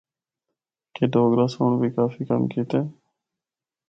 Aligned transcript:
کہ 0.93 1.03
ڈوگرہ 1.11 1.45
سنڑ 1.53 1.71
بھی 1.79 1.89
کافی 1.97 2.21
کم 2.29 2.41
کیتے۔ 2.51 2.79